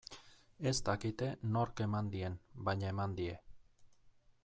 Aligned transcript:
Ez 0.71 0.73
dakite 0.87 1.27
nork 1.57 1.85
eman 1.87 2.11
dien, 2.17 2.41
baina 2.71 2.91
eman 2.97 3.17
die. 3.23 3.37